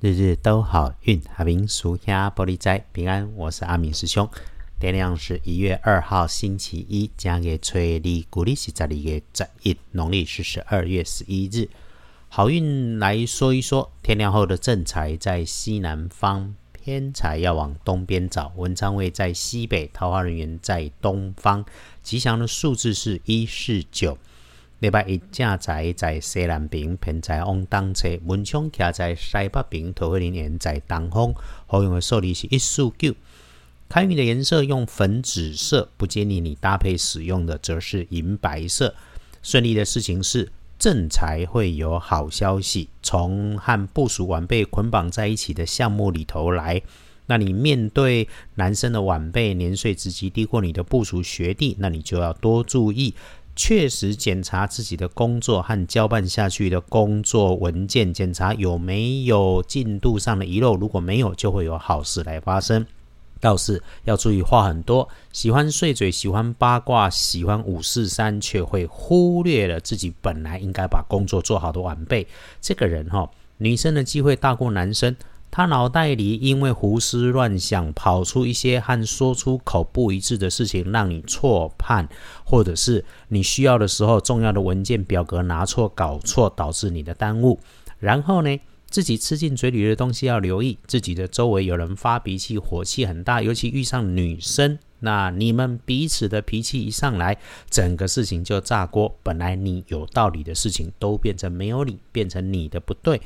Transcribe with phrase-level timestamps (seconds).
[0.00, 3.28] 日日都好运，阿明属下玻璃斋平安。
[3.34, 4.30] 我是阿明师兄。
[4.78, 11.68] 天亮是一月二号星期一，将给吹历古历是十二月十一，农历是十二月十一日。
[12.28, 18.52] 好运来说一说，天亮后的正财在西南方，偏财要往东边找。
[18.54, 21.64] 文昌位在西北，桃花人员在东方。
[22.04, 24.16] 吉祥的数字是一四九。
[24.80, 31.34] 礼拜一正在在西南边，偏在往东侧；文昌徛在西北边，桃花人缘在东方。
[31.66, 33.12] 好用的数字是一四九。
[33.88, 38.94] 开运的颜色用粉紫色，不建议你搭配使用的则是银白色。
[39.42, 46.80] 顺利的事情是正财会有好消息，从和部属晚辈捆绑在一起的项目里头来。
[47.26, 53.12] 那你面对男生的晚辈年岁职级低过你的部属学弟，那你就要多注意。
[53.58, 60.76] 确实检查自己的工作和交办下去的工作文件，检查有没有进度上的遗漏。
[60.76, 62.86] 如果没有，就会有好事来发生。
[63.40, 72.24] 倒是要注意话很多，喜欢碎嘴，喜欢八卦，喜欢五四三，却会忽略了自己本来应该把工作做好的晚辈。
[72.60, 75.16] 这个人哈，女生的机会大过男生。
[75.58, 82.08] 他脑袋里因为胡思乱想，跑出一些和说出口不一致的事情，让你错判，
[82.44, 87.58] 或者是你需要的时候重要的文件表格拿错、搞错，导致你的耽误。
[87.98, 97.36] 然后呢，自己吃进嘴里的东西要留意，自己的周围有人发脾气、火气很大，尤其遇上女生，那你们彼此的脾气一上来，
[97.68, 99.12] 整个事情就炸锅。
[99.24, 103.20] 本来你有道理的事情，都变成没有理，变成你的不对。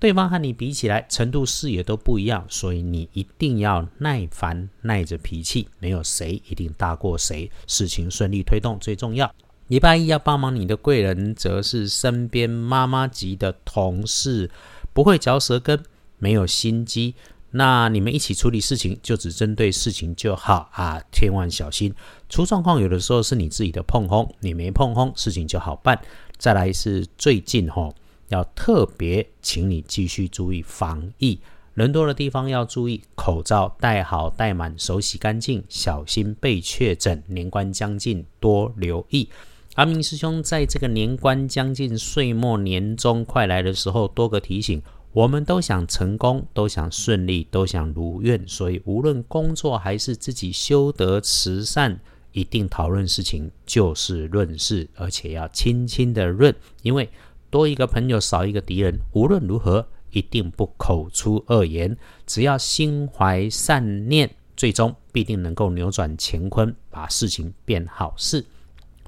[0.00, 5.66] 对方和你比起来，程度视野都不一样，所以你一定要耐烦，耐着脾气。
[5.80, 9.34] 没有谁一定大过谁，事情顺利推动最重要。
[9.66, 14.48] 礼拜一要帮忙你的贵人，则是身边妈妈级的同事，
[14.92, 15.82] 不会嚼舌根，
[16.18, 17.14] 没有心机。
[17.50, 21.92] 那你们一起处理事情，就只针对事情就好啊，千万小心
[22.28, 22.80] 出状况。
[22.80, 26.00] 有的时候是你自己的碰轰，你没碰轰，事情就好办。
[26.36, 27.92] 再来是最近吼。
[28.28, 31.38] 要特别，请你继续注意防疫，
[31.74, 37.22] 人多的地方要注意口罩戴好戴满，手洗干净，小心被确诊。
[37.26, 39.28] 年关将近，多留意。
[39.76, 51.98] 阿明师兄在这个年关将近、岁末年终快来的时候，多个提醒，我们都想成功，都想顺利，都想如愿，所以无论工作还是自己修德慈善，
[52.32, 57.08] 一定讨论事情就事论事，而且要轻轻的论，因为。
[57.50, 59.00] 多一个朋友，少一个敌人。
[59.12, 61.96] 无论如何，一定不口出恶言。
[62.26, 68.44] 只要心怀善念，最终必定能够扭转乾坤，把事情变好事。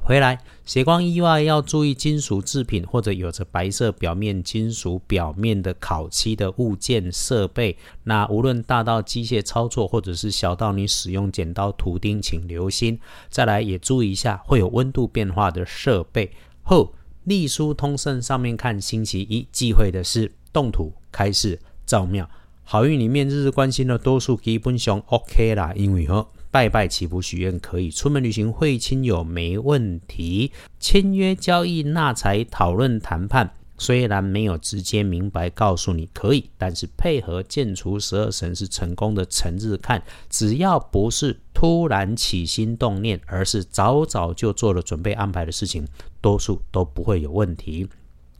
[0.03, 7.77] 回来，血光意外要注意金属制品或者有着白色表面、金属表面的烤漆的物件设备。
[8.05, 12.99] 那无论大到机械操作，或者是小到你使用剪刀、图钉，请留心。
[13.29, 16.95] 再来也注意一下，会有温度变化的设备后。
[17.25, 22.29] 隶书通胜上面看，星期一忌讳的是动土、开市、造庙。
[22.65, 33.53] 好运里面日日关心的多数基本上 OK 啦，因为哦拜拜祈福许愿可以，出门旅行会亲友没问题，签约交易纳财讨论谈判。
[33.81, 45.89] 虽然没有直接明白告诉你可以，但是配合建除十二神是成功的成日看，只要不是突然起心动念，而是早早就做了准备安排的事情，
[46.21, 47.89] 多数都不会有问题。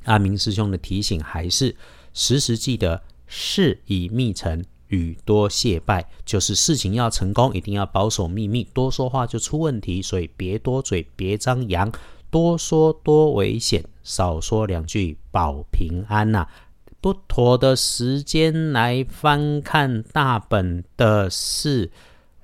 [0.05, 1.75] 阿明师兄的提醒还是
[2.13, 11.91] 时时记得事以密成，语多谢拜，就是事情要成功，一定要保守秘密，多说话就出问题，所以别多嘴，别张扬。
[12.31, 16.47] 多说多危险，少说两句保平安呐。
[17.03, 21.91] 不妥的时间来翻看大本的是，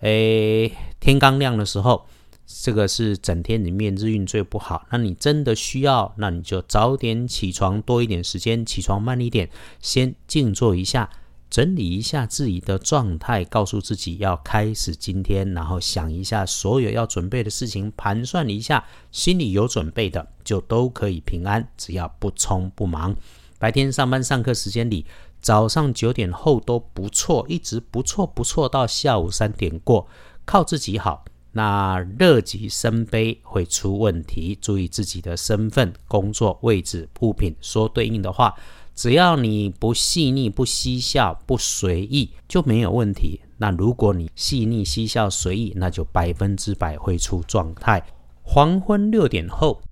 [0.01, 2.07] 诶，天刚亮的时候，
[2.47, 4.87] 这个是整天里面日运最不好。
[4.91, 11.11] 那你真的需要，那你就早点起床，多一点时间，起床慢一点，先静坐一下。
[11.49, 23.17] 整理一下自己的状态，告诉自己要开始今天，然后想一下所有要准备的事情，盘算一下，心里有准备的就都可以平安，只要不匆不忙。
[23.59, 25.07] 白天上班上课时间里，
[25.41, 30.07] 早上九点后都不错，一直不错不错到下午三点过，
[30.45, 31.25] 靠自己好。
[31.53, 38.55] 那乐极生悲会出问题，注意自己的身份、工作位置、物品，说对应的话。
[38.97, 43.39] 只要你不细腻、不嬉笑、不随意，就没有问题。
[43.59, 48.03] 那如果你细腻、嬉笑、随意，那就百分之百会出状态。
[48.43, 49.83] 黄昏六点后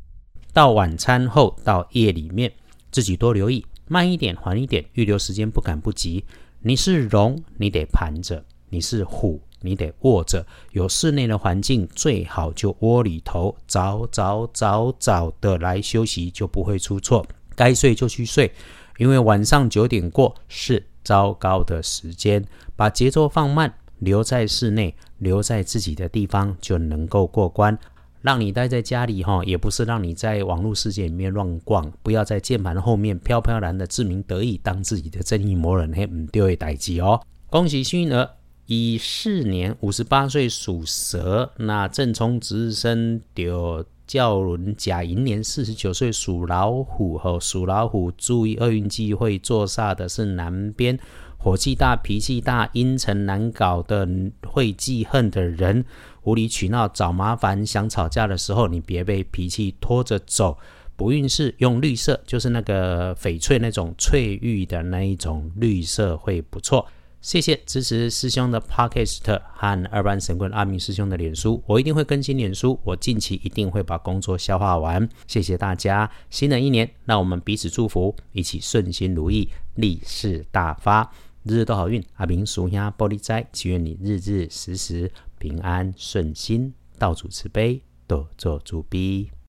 [0.54, 2.50] 到晚餐后到夜里面，
[2.90, 6.24] 自己多留意，慢一点，缓一点，预留时间，不赶不急。
[6.60, 10.46] 你是龙，你得盘着；你是虎，你得卧着。
[10.72, 17.26] 有室内的环境，最好就窝里头，早早早早的来休息，就不会出错。
[17.54, 18.50] 该睡就去睡，
[18.99, 22.44] 因为晚上九点过是糟糕的时间。
[22.76, 27.79] 把节奏放慢，留在室内，留在自己的地方，就能够过关。
[28.23, 31.93] 让你待在家里哈，也不是让你在网络世界里面乱逛。
[32.02, 37.20] 不要在键盘后面飘飘然的自鸣得意，当自己的正义魔人，嘿，唔丢会代机哦。
[37.50, 38.31] 恭喜幸运儿，
[38.64, 41.52] 乙巳年五十八岁属蛇。
[41.58, 50.98] 那正冲值日生丢叫轮甲寅年四十九岁属老虎，吼，属老虎注意厄运忌会坐煞的是南边。
[51.36, 54.08] 火气大、脾气大、阴沉难搞的、
[54.46, 55.84] 会记恨的人，
[56.22, 60.56] 无理取闹、找麻烦、想吵架的时候，你别被脾气拖着走。
[60.96, 66.86] 不运势用绿色，就是那个翡翠那种翠玉的那一种绿色会不错。
[67.24, 75.08] 谢谢支持师兄的 Podcast 和二班神棍阿明师兄的脸书，我一定会更新脸书，我近期一定会把工作消化完。
[75.26, 81.10] 谢谢大家，新的一年，让我们彼此祝福，一起顺心如意，利市大发。
[81.44, 89.30] 日日都好运，阿明属下玻璃斋，祈愿你日日时时平安顺心，道主慈悲，多做主逼。